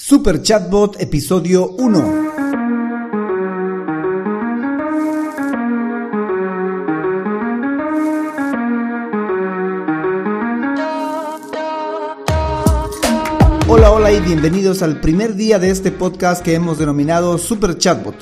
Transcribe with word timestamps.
Super 0.00 0.40
Chatbot 0.40 1.02
episodio 1.02 1.70
1. 1.70 1.98
Hola, 13.66 13.90
hola 13.90 14.12
y 14.12 14.20
bienvenidos 14.20 14.82
al 14.82 15.00
primer 15.00 15.34
día 15.34 15.58
de 15.58 15.70
este 15.70 15.90
podcast 15.90 16.44
que 16.44 16.54
hemos 16.54 16.78
denominado 16.78 17.36
Super 17.36 17.76
Chatbot. 17.76 18.14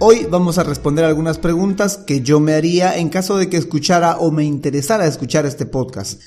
Hoy 0.00 0.26
vamos 0.28 0.58
a 0.58 0.64
responder 0.64 1.04
algunas 1.04 1.38
preguntas 1.38 1.96
que 1.96 2.22
yo 2.22 2.40
me 2.40 2.54
haría 2.54 2.98
en 2.98 3.08
caso 3.08 3.38
de 3.38 3.48
que 3.48 3.56
escuchara 3.56 4.16
o 4.18 4.32
me 4.32 4.44
interesara 4.44 5.06
escuchar 5.06 5.46
este 5.46 5.64
podcast. 5.64 6.20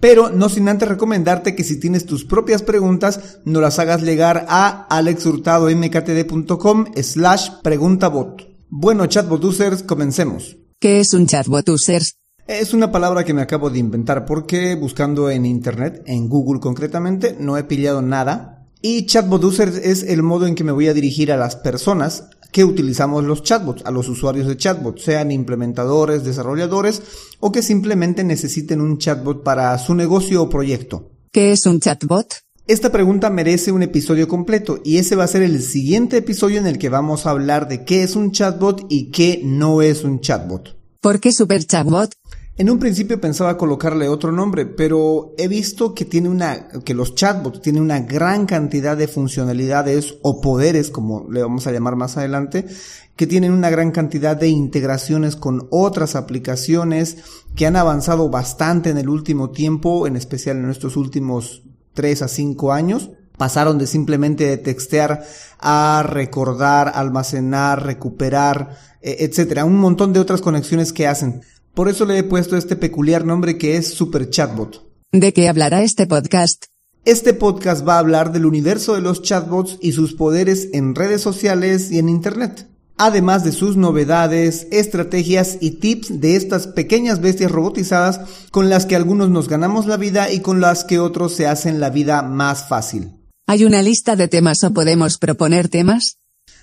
Pero 0.00 0.30
no 0.30 0.48
sin 0.48 0.68
antes 0.68 0.88
recomendarte 0.88 1.56
que 1.56 1.64
si 1.64 1.80
tienes 1.80 2.06
tus 2.06 2.24
propias 2.24 2.62
preguntas, 2.62 3.40
nos 3.44 3.60
las 3.62 3.78
hagas 3.78 4.02
llegar 4.02 4.46
a 4.48 4.86
alexhurtadomktd.com 4.88 6.86
slash 7.02 7.50
preguntabot. 7.62 8.48
Bueno, 8.68 9.06
chatbot 9.06 9.42
users, 9.44 9.82
comencemos. 9.82 10.56
¿Qué 10.78 11.00
es 11.00 11.12
un 11.14 11.26
chatbot 11.26 11.68
users? 11.68 12.14
Es 12.46 12.72
una 12.72 12.92
palabra 12.92 13.24
que 13.24 13.34
me 13.34 13.42
acabo 13.42 13.68
de 13.68 13.78
inventar 13.78 14.24
porque 14.24 14.74
buscando 14.74 15.28
en 15.30 15.44
internet, 15.44 16.02
en 16.06 16.28
Google 16.28 16.60
concretamente, 16.60 17.36
no 17.38 17.58
he 17.58 17.64
pillado 17.64 18.00
nada. 18.00 18.57
Y 18.80 19.06
chatbot 19.06 19.42
users 19.42 19.76
es 19.76 20.04
el 20.04 20.22
modo 20.22 20.46
en 20.46 20.54
que 20.54 20.62
me 20.62 20.70
voy 20.70 20.86
a 20.86 20.94
dirigir 20.94 21.32
a 21.32 21.36
las 21.36 21.56
personas 21.56 22.24
que 22.52 22.64
utilizamos 22.64 23.24
los 23.24 23.42
chatbots, 23.42 23.84
a 23.84 23.90
los 23.90 24.08
usuarios 24.08 24.46
de 24.46 24.56
chatbots, 24.56 25.02
sean 25.02 25.32
implementadores, 25.32 26.24
desarrolladores 26.24 27.02
o 27.40 27.50
que 27.50 27.62
simplemente 27.62 28.22
necesiten 28.22 28.80
un 28.80 28.98
chatbot 28.98 29.42
para 29.42 29.76
su 29.78 29.94
negocio 29.94 30.42
o 30.42 30.48
proyecto. 30.48 31.10
¿Qué 31.32 31.52
es 31.52 31.66
un 31.66 31.80
chatbot? 31.80 32.36
Esta 32.68 32.92
pregunta 32.92 33.30
merece 33.30 33.72
un 33.72 33.82
episodio 33.82 34.28
completo 34.28 34.80
y 34.84 34.98
ese 34.98 35.16
va 35.16 35.24
a 35.24 35.28
ser 35.28 35.42
el 35.42 35.60
siguiente 35.62 36.18
episodio 36.18 36.60
en 36.60 36.66
el 36.66 36.78
que 36.78 36.88
vamos 36.88 37.26
a 37.26 37.30
hablar 37.30 37.66
de 37.66 37.84
qué 37.84 38.02
es 38.02 38.14
un 38.14 38.30
chatbot 38.30 38.86
y 38.88 39.10
qué 39.10 39.40
no 39.42 39.82
es 39.82 40.04
un 40.04 40.20
chatbot. 40.20 40.76
¿Por 41.00 41.20
qué 41.20 41.32
super 41.32 41.64
chatbot? 41.64 42.12
En 42.58 42.68
un 42.70 42.80
principio 42.80 43.20
pensaba 43.20 43.56
colocarle 43.56 44.08
otro 44.08 44.32
nombre, 44.32 44.66
pero 44.66 45.32
he 45.38 45.46
visto 45.46 45.94
que 45.94 46.04
tiene 46.04 46.28
una, 46.28 46.66
que 46.84 46.92
los 46.92 47.14
chatbots 47.14 47.62
tienen 47.62 47.84
una 47.84 48.00
gran 48.00 48.46
cantidad 48.46 48.96
de 48.96 49.06
funcionalidades 49.06 50.16
o 50.22 50.40
poderes, 50.40 50.90
como 50.90 51.30
le 51.30 51.40
vamos 51.40 51.68
a 51.68 51.70
llamar 51.70 51.94
más 51.94 52.16
adelante, 52.16 52.66
que 53.14 53.28
tienen 53.28 53.52
una 53.52 53.70
gran 53.70 53.92
cantidad 53.92 54.36
de 54.36 54.48
integraciones 54.48 55.36
con 55.36 55.68
otras 55.70 56.16
aplicaciones 56.16 57.18
que 57.54 57.64
han 57.64 57.76
avanzado 57.76 58.28
bastante 58.28 58.90
en 58.90 58.98
el 58.98 59.08
último 59.08 59.50
tiempo, 59.50 60.08
en 60.08 60.16
especial 60.16 60.56
en 60.56 60.68
estos 60.68 60.96
últimos 60.96 61.62
3 61.94 62.22
a 62.22 62.28
5 62.28 62.72
años. 62.72 63.12
Pasaron 63.36 63.78
de 63.78 63.86
simplemente 63.86 64.42
de 64.46 64.56
textear 64.56 65.22
a 65.60 66.04
recordar, 66.04 66.90
almacenar, 66.92 67.86
recuperar, 67.86 68.76
etcétera, 69.00 69.64
un 69.64 69.76
montón 69.76 70.12
de 70.12 70.18
otras 70.18 70.40
conexiones 70.40 70.92
que 70.92 71.06
hacen. 71.06 71.42
Por 71.74 71.88
eso 71.88 72.04
le 72.04 72.18
he 72.18 72.22
puesto 72.22 72.56
este 72.56 72.76
peculiar 72.76 73.24
nombre 73.24 73.58
que 73.58 73.76
es 73.76 73.94
Super 73.94 74.30
Chatbot. 74.30 74.88
¿De 75.12 75.32
qué 75.32 75.48
hablará 75.48 75.82
este 75.82 76.06
podcast? 76.06 76.66
Este 77.04 77.32
podcast 77.32 77.88
va 77.88 77.94
a 77.94 78.00
hablar 78.00 78.32
del 78.32 78.44
universo 78.44 78.94
de 78.94 79.00
los 79.00 79.22
chatbots 79.22 79.78
y 79.80 79.92
sus 79.92 80.12
poderes 80.12 80.68
en 80.74 80.94
redes 80.94 81.22
sociales 81.22 81.90
y 81.90 81.98
en 81.98 82.10
Internet, 82.10 82.68
además 82.98 83.44
de 83.44 83.52
sus 83.52 83.78
novedades, 83.78 84.66
estrategias 84.70 85.56
y 85.62 85.80
tips 85.80 86.20
de 86.20 86.36
estas 86.36 86.66
pequeñas 86.66 87.22
bestias 87.22 87.50
robotizadas 87.50 88.20
con 88.50 88.68
las 88.68 88.84
que 88.84 88.96
algunos 88.96 89.30
nos 89.30 89.48
ganamos 89.48 89.86
la 89.86 89.96
vida 89.96 90.30
y 90.30 90.40
con 90.40 90.60
las 90.60 90.84
que 90.84 90.98
otros 90.98 91.34
se 91.34 91.46
hacen 91.46 91.80
la 91.80 91.88
vida 91.88 92.20
más 92.20 92.68
fácil. 92.68 93.12
¿Hay 93.46 93.64
una 93.64 93.80
lista 93.80 94.14
de 94.14 94.28
temas 94.28 94.62
o 94.62 94.74
podemos 94.74 95.16
proponer 95.16 95.70
temas? 95.70 96.18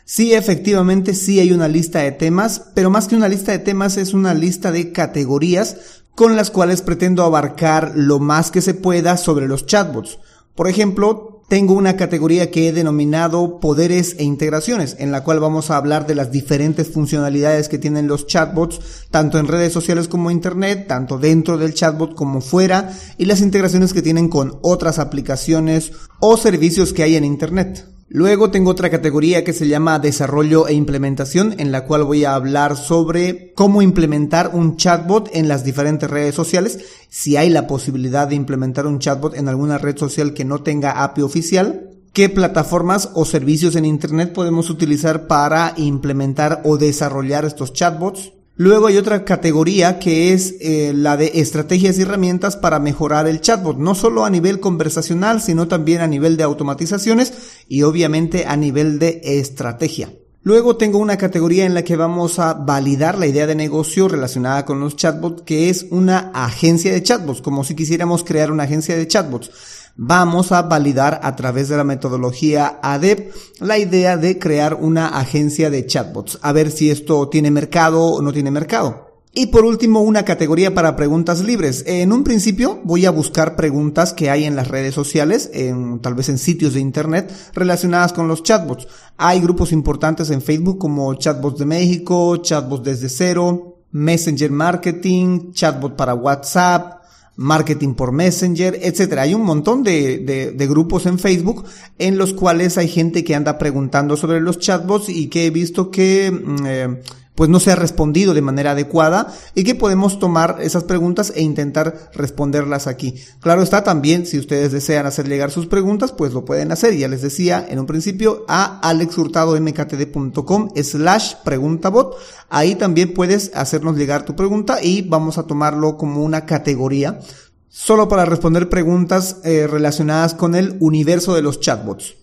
Sí, 0.07 0.35
efectivamente, 0.35 1.15
sí 1.15 1.39
hay 1.39 1.51
una 1.51 1.67
lista 1.67 1.99
de 1.99 2.11
temas, 2.11 2.61
pero 2.75 2.91
más 2.91 3.07
que 3.07 3.15
una 3.15 3.27
lista 3.27 3.51
de 3.51 3.59
temas 3.59 3.97
es 3.97 4.13
una 4.13 4.35
lista 4.35 4.71
de 4.71 4.91
categorías 4.91 6.03
con 6.13 6.35
las 6.35 6.51
cuales 6.51 6.83
pretendo 6.83 7.23
abarcar 7.23 7.93
lo 7.95 8.19
más 8.19 8.51
que 8.51 8.61
se 8.61 8.75
pueda 8.75 9.17
sobre 9.17 9.47
los 9.47 9.65
chatbots. 9.65 10.19
Por 10.53 10.69
ejemplo, 10.69 11.41
tengo 11.49 11.73
una 11.73 11.97
categoría 11.97 12.51
que 12.51 12.67
he 12.67 12.71
denominado 12.71 13.59
poderes 13.59 14.15
e 14.19 14.23
integraciones, 14.23 14.95
en 14.99 15.11
la 15.11 15.23
cual 15.23 15.39
vamos 15.39 15.71
a 15.71 15.77
hablar 15.77 16.05
de 16.05 16.13
las 16.13 16.31
diferentes 16.31 16.87
funcionalidades 16.87 17.67
que 17.67 17.79
tienen 17.79 18.07
los 18.07 18.27
chatbots, 18.27 19.07
tanto 19.09 19.39
en 19.39 19.47
redes 19.47 19.73
sociales 19.73 20.07
como 20.07 20.29
internet, 20.29 20.85
tanto 20.87 21.17
dentro 21.17 21.57
del 21.57 21.73
chatbot 21.73 22.13
como 22.13 22.41
fuera, 22.41 22.93
y 23.17 23.25
las 23.25 23.41
integraciones 23.41 23.91
que 23.91 24.03
tienen 24.03 24.29
con 24.29 24.59
otras 24.61 24.99
aplicaciones 24.99 25.93
o 26.19 26.37
servicios 26.37 26.93
que 26.93 27.01
hay 27.01 27.15
en 27.15 27.25
internet. 27.25 27.94
Luego 28.07 28.51
tengo 28.51 28.69
otra 28.69 28.91
categoría 28.91 29.43
que 29.43 29.51
se 29.51 29.67
llama 29.67 29.97
desarrollo 29.97 30.67
e 30.67 30.73
implementación, 30.73 31.55
en 31.57 31.71
la 31.71 31.85
cual 31.85 32.03
voy 32.03 32.23
a 32.23 32.35
hablar 32.35 32.77
sobre 32.77 33.51
cómo 33.55 33.81
implementar 33.81 34.51
un 34.53 34.77
chatbot 34.77 35.29
en 35.33 35.47
las 35.47 35.63
diferentes 35.63 36.07
redes 36.07 36.35
sociales, 36.35 36.79
si 37.09 37.35
hay 37.35 37.49
la 37.49 37.65
posibilidad 37.65 38.27
de 38.27 38.35
implementar 38.35 38.85
un 38.85 38.99
chatbot 38.99 39.35
en 39.35 39.49
alguna 39.49 39.79
red 39.79 39.97
social 39.97 40.35
que 40.35 40.45
no 40.45 40.61
tenga 40.61 41.03
API 41.03 41.23
oficial, 41.23 41.89
qué 42.13 42.29
plataformas 42.29 43.09
o 43.15 43.25
servicios 43.25 43.75
en 43.75 43.85
Internet 43.85 44.33
podemos 44.33 44.69
utilizar 44.69 45.25
para 45.25 45.73
implementar 45.75 46.61
o 46.63 46.77
desarrollar 46.77 47.43
estos 47.43 47.73
chatbots, 47.73 48.33
Luego 48.57 48.87
hay 48.87 48.95
otra 48.97 49.25
categoría 49.25 49.99
que 49.99 50.31
es 50.31 50.55
eh, 50.61 50.93
la 50.95 51.17
de 51.17 51.31
estrategias 51.35 51.97
y 51.97 52.03
herramientas 52.03 52.55
para 52.55 52.79
mejorar 52.79 53.27
el 53.27 53.41
chatbot, 53.41 53.77
no 53.77 53.95
solo 53.95 54.23
a 54.23 54.29
nivel 54.29 54.61
conversacional, 54.61 55.41
sino 55.41 55.67
también 55.67 55.99
a 55.99 56.07
nivel 56.07 56.37
de 56.37 56.43
automatizaciones 56.43 57.33
y 57.67 57.81
obviamente 57.81 58.45
a 58.45 58.55
nivel 58.55 58.97
de 58.97 59.19
estrategia. 59.23 60.13
Luego 60.41 60.77
tengo 60.77 60.99
una 60.99 61.17
categoría 61.17 61.65
en 61.65 61.73
la 61.73 61.83
que 61.83 61.97
vamos 61.97 62.39
a 62.39 62.53
validar 62.53 63.17
la 63.17 63.27
idea 63.27 63.45
de 63.45 63.55
negocio 63.55 64.07
relacionada 64.07 64.63
con 64.63 64.79
los 64.79 64.95
chatbots, 64.95 65.41
que 65.41 65.69
es 65.69 65.87
una 65.89 66.31
agencia 66.33 66.93
de 66.93 67.03
chatbots, 67.03 67.41
como 67.41 67.65
si 67.65 67.75
quisiéramos 67.75 68.23
crear 68.23 68.51
una 68.51 68.63
agencia 68.63 68.95
de 68.95 69.07
chatbots 69.07 69.51
vamos 69.95 70.51
a 70.51 70.63
validar 70.63 71.19
a 71.23 71.35
través 71.35 71.69
de 71.69 71.77
la 71.77 71.83
metodología 71.83 72.79
ADEP 72.81 73.33
la 73.59 73.77
idea 73.77 74.17
de 74.17 74.39
crear 74.39 74.75
una 74.75 75.07
agencia 75.07 75.69
de 75.69 75.85
chatbots, 75.85 76.39
a 76.41 76.51
ver 76.51 76.71
si 76.71 76.89
esto 76.89 77.29
tiene 77.29 77.51
mercado 77.51 78.03
o 78.03 78.21
no 78.21 78.33
tiene 78.33 78.51
mercado. 78.51 79.05
Y 79.37 79.47
por 79.47 79.65
último, 79.65 79.99
una 79.99 80.23
categoría 80.23 80.73
para 80.73 80.95
preguntas 80.95 81.41
libres. 81.41 81.83
En 81.87 82.13
un 82.13 82.23
principio 82.23 82.79
voy 82.85 83.05
a 83.05 83.11
buscar 83.11 83.57
preguntas 83.57 84.13
que 84.13 84.29
hay 84.29 84.45
en 84.45 84.55
las 84.55 84.69
redes 84.69 84.95
sociales, 84.95 85.49
en, 85.53 85.99
tal 85.99 86.13
vez 86.13 86.29
en 86.29 86.37
sitios 86.37 86.73
de 86.73 86.79
internet, 86.79 87.33
relacionadas 87.53 88.13
con 88.13 88.29
los 88.29 88.43
chatbots. 88.43 88.87
Hay 89.17 89.41
grupos 89.41 89.73
importantes 89.73 90.29
en 90.29 90.41
Facebook 90.41 90.77
como 90.77 91.13
Chatbots 91.15 91.59
de 91.59 91.65
México, 91.65 92.37
Chatbots 92.37 92.85
desde 92.85 93.09
cero, 93.09 93.79
Messenger 93.91 94.51
Marketing, 94.51 95.51
Chatbot 95.51 95.97
para 95.97 96.13
WhatsApp, 96.13 97.04
marketing 97.37 97.93
por 97.95 98.11
Messenger, 98.11 98.79
etcétera. 98.81 99.23
Hay 99.23 99.33
un 99.33 99.43
montón 99.43 99.83
de, 99.83 100.19
de, 100.19 100.51
de, 100.51 100.67
grupos 100.67 101.05
en 101.05 101.19
Facebook 101.19 101.65
en 101.99 102.17
los 102.17 102.33
cuales 102.33 102.77
hay 102.77 102.87
gente 102.87 103.23
que 103.23 103.35
anda 103.35 103.57
preguntando 103.57 104.15
sobre 104.17 104.39
los 104.39 104.59
chatbots 104.59 105.09
y 105.09 105.27
que 105.27 105.45
he 105.45 105.49
visto 105.49 105.91
que 105.91 106.31
mm, 106.31 106.65
eh, 106.65 107.01
pues 107.35 107.49
no 107.49 107.59
se 107.59 107.71
ha 107.71 107.75
respondido 107.75 108.33
de 108.33 108.41
manera 108.41 108.71
adecuada 108.71 109.33
y 109.53 109.63
que 109.63 109.75
podemos 109.75 110.19
tomar 110.19 110.57
esas 110.61 110.85
preguntas 110.85 111.31
e 111.35 111.41
intentar 111.43 112.09
responderlas 112.13 112.87
aquí. 112.87 113.15
Claro 113.41 113.61
está 113.61 113.83
también, 113.83 114.25
si 114.25 114.39
ustedes 114.39 114.71
desean 114.71 115.05
hacer 115.05 115.27
llegar 115.27 115.51
sus 115.51 115.67
preguntas, 115.67 116.11
pues 116.13 116.33
lo 116.33 116.45
pueden 116.45 116.71
hacer. 116.71 116.95
Ya 116.95 117.07
les 117.07 117.21
decía 117.21 117.65
en 117.69 117.79
un 117.79 117.85
principio 117.85 118.45
a 118.47 118.79
alexhurtadomktd.com 118.79 120.69
slash 120.81 121.35
preguntabot. 121.43 122.15
Ahí 122.49 122.75
también 122.75 123.13
puedes 123.13 123.51
hacernos 123.53 123.97
llegar 123.97 124.25
tu 124.25 124.35
pregunta 124.35 124.81
y 124.81 125.01
vamos 125.01 125.37
a 125.37 125.43
tomarlo 125.43 125.97
como 125.97 126.23
una 126.23 126.45
categoría 126.45 127.19
solo 127.67 128.07
para 128.07 128.23
responder 128.23 128.69
preguntas 128.69 129.41
eh, 129.43 129.67
relacionadas 129.67 130.33
con 130.33 130.55
el 130.55 130.77
universo 130.79 131.35
de 131.35 131.41
los 131.41 131.59
chatbots. 131.59 132.15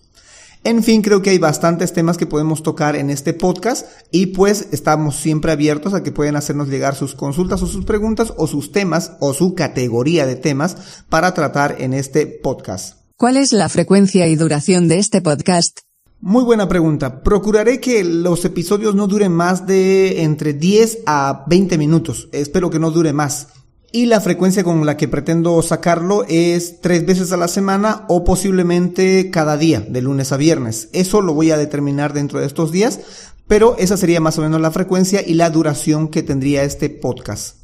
En 0.65 0.81
fin, 0.81 1.01
creo 1.01 1.21
que 1.21 1.29
hay 1.29 1.39
bastantes 1.39 1.91
temas 1.91 2.17
que 2.17 2.25
podemos 2.25 2.63
tocar 2.63 2.95
en 2.95 3.09
este 3.09 3.33
podcast 3.33 3.85
y 4.11 4.27
pues 4.27 4.69
estamos 4.71 5.17
siempre 5.17 5.51
abiertos 5.51 5.93
a 5.93 6.03
que 6.03 6.13
pueden 6.13 6.37
hacernos 6.37 6.69
llegar 6.69 6.95
sus 6.95 7.15
consultas 7.15 7.61
o 7.63 7.67
sus 7.67 7.83
preguntas 7.83 8.33
o 8.37 8.47
sus 8.47 8.71
temas 8.71 9.11
o 9.19 9.33
su 9.33 9.55
categoría 9.55 10.25
de 10.25 10.37
temas 10.37 11.03
para 11.09 11.33
tratar 11.33 11.75
en 11.79 11.93
este 11.93 12.27
podcast. 12.27 12.99
¿Cuál 13.17 13.35
es 13.35 13.51
la 13.51 13.67
frecuencia 13.67 14.25
y 14.27 14.37
duración 14.37 14.87
de 14.87 14.99
este 14.99 15.21
podcast? 15.21 15.79
Muy 16.21 16.45
buena 16.45 16.69
pregunta. 16.69 17.23
Procuraré 17.23 17.81
que 17.81 18.05
los 18.05 18.45
episodios 18.45 18.95
no 18.95 19.07
duren 19.07 19.33
más 19.33 19.67
de 19.67 20.23
entre 20.23 20.53
10 20.53 20.99
a 21.05 21.43
20 21.45 21.77
minutos. 21.77 22.29
Espero 22.31 22.69
que 22.69 22.79
no 22.79 22.91
dure 22.91 23.11
más 23.11 23.49
y 23.93 24.07
la 24.07 24.19
frecuencia 24.19 24.63
con 24.63 24.85
la 24.87 24.97
que 24.97 25.07
pretendo 25.07 25.61
sacarlo 25.61 26.25
es 26.27 26.81
tres 26.81 27.05
veces 27.05 27.31
a 27.31 27.37
la 27.37 27.47
semana 27.47 28.05
o 28.09 28.23
posiblemente 28.23 29.29
cada 29.29 29.55
día, 29.55 29.81
de 29.81 30.01
lunes 30.01 30.31
a 30.31 30.37
viernes. 30.37 30.89
Eso 30.93 31.21
lo 31.21 31.35
voy 31.35 31.51
a 31.51 31.57
determinar 31.57 32.11
dentro 32.11 32.39
de 32.39 32.47
estos 32.47 32.71
días, 32.71 33.01
pero 33.47 33.77
esa 33.77 33.95
sería 33.95 34.19
más 34.19 34.39
o 34.39 34.41
menos 34.41 34.59
la 34.59 34.71
frecuencia 34.71 35.21
y 35.25 35.35
la 35.35 35.51
duración 35.51 36.07
que 36.07 36.23
tendría 36.23 36.63
este 36.63 36.89
podcast. 36.89 37.57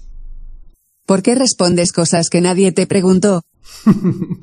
¿Por 1.07 1.23
qué 1.23 1.33
respondes 1.33 1.91
cosas 1.91 2.29
que 2.29 2.41
nadie 2.41 2.71
te 2.71 2.85
preguntó? 2.87 3.41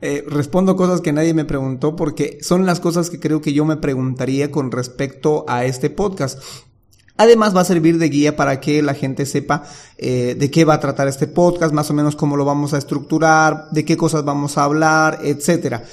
Eh, 0.00 0.22
respondo 0.28 0.76
cosas 0.76 1.00
que 1.00 1.12
nadie 1.12 1.34
me 1.34 1.44
preguntó 1.44 1.96
porque 1.96 2.38
son 2.40 2.66
las 2.66 2.78
cosas 2.78 3.10
que 3.10 3.18
creo 3.18 3.40
que 3.40 3.52
yo 3.52 3.64
me 3.64 3.76
preguntaría 3.76 4.48
con 4.48 4.70
respecto 4.70 5.44
a 5.48 5.64
este 5.64 5.90
podcast. 5.90 6.40
Además 7.18 7.54
va 7.54 7.60
a 7.60 7.64
servir 7.64 7.98
de 7.98 8.08
guía 8.08 8.36
para 8.36 8.60
que 8.60 8.80
la 8.80 8.94
gente 8.94 9.26
sepa 9.26 9.64
eh, 9.98 10.36
de 10.38 10.50
qué 10.50 10.64
va 10.64 10.74
a 10.74 10.80
tratar 10.80 11.08
este 11.08 11.26
podcast, 11.26 11.74
más 11.74 11.90
o 11.90 11.94
menos 11.94 12.16
cómo 12.16 12.36
lo 12.36 12.44
vamos 12.44 12.72
a 12.72 12.78
estructurar, 12.78 13.68
de 13.70 13.84
qué 13.84 13.96
cosas 13.96 14.24
vamos 14.24 14.56
a 14.56 14.64
hablar, 14.64 15.18
etcétera. 15.22 15.84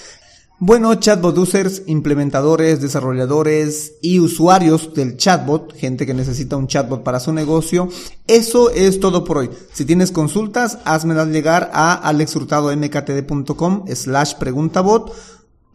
Bueno, 0.57 0.95
chatbot 0.95 1.37
users, 1.37 1.81
implementadores, 1.87 2.79
desarrolladores 2.79 3.95
y 4.01 4.21
usuarios 4.21 4.93
del 4.93 5.17
chatbot, 5.17 5.75
gente 5.75 6.05
que 6.05 6.13
necesita 6.13 6.55
un 6.55 6.67
chatbot 6.67 7.03
para 7.03 7.19
su 7.19 7.33
negocio, 7.33 7.89
eso 8.25 8.69
es 8.69 9.01
todo 9.01 9.25
por 9.25 9.39
hoy. 9.39 9.49
Si 9.73 9.83
tienes 9.83 10.13
consultas, 10.13 10.77
házmelas 10.85 11.27
llegar 11.27 11.71
a 11.73 11.95
alexhurtadomktd.com 11.95 13.83
slash 13.93 14.35
preguntabot 14.35 15.11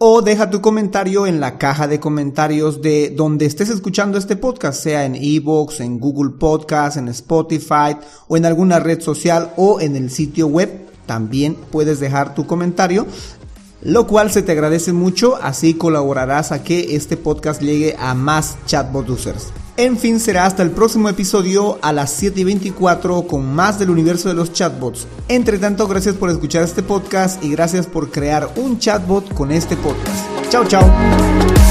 o 0.03 0.23
deja 0.23 0.49
tu 0.49 0.63
comentario 0.63 1.27
en 1.27 1.41
la 1.41 1.59
caja 1.59 1.87
de 1.87 2.01
comentarios 2.01 2.81
de 2.81 3.11
donde 3.11 3.45
estés 3.45 3.69
escuchando 3.69 4.17
este 4.17 4.35
podcast, 4.35 4.83
sea 4.83 5.05
en 5.05 5.15
Evox, 5.15 5.81
en 5.81 6.01
Google 6.01 6.39
Podcast, 6.39 6.97
en 6.97 7.09
Spotify 7.09 7.99
o 8.27 8.39
en 8.39 8.47
alguna 8.47 8.79
red 8.79 9.03
social 9.03 9.53
o 9.59 9.79
en 9.79 9.97
el 9.97 10.11
sitio 10.11 10.47
web. 10.47 10.89
También 11.05 11.55
puedes 11.71 12.01
dejar 12.01 12.35
tu 12.35 12.47
comentario 12.47 13.07
lo 13.83 14.07
cual 14.07 14.31
se 14.31 14.43
te 14.43 14.53
agradece 14.53 14.93
mucho, 14.93 15.39
así 15.41 15.75
colaborarás 15.75 16.53
a 16.53 16.63
que 16.63 16.97
este 16.97 17.17
podcast 17.17 17.63
llegue 17.63 17.97
a 17.99 18.15
más 18.15 18.57
chatbot 18.67 19.09
users. 19.09 19.53
En 19.77 19.97
fin, 19.97 20.21
será 20.21 20.47
hasta 20.47 20.63
el 20.63 20.71
próximo 20.71 21.09
episodio 21.09 21.79
a 21.83 21.93
las 21.93 22.13
7 22.13 22.41
y 22.41 22.45
24 22.45 23.23
con 23.23 23.55
más 23.55 23.79
del 23.79 23.91
universo 23.91 24.29
de 24.29 24.35
los 24.35 24.53
chatbots. 24.53 25.07
Entre 25.29 25.59
tanto, 25.59 25.87
gracias 25.89 26.15
por 26.17 26.31
escuchar 26.31 26.63
este 26.63 26.83
podcast 26.83 27.43
y 27.43 27.51
gracias 27.51 27.87
por 27.87 28.11
crear 28.11 28.53
un 28.57 28.79
chatbot 28.79 29.33
con 29.35 29.53
este 29.53 29.77
podcast. 29.77 30.25
Chao, 30.51 30.65
chao. 30.67 31.70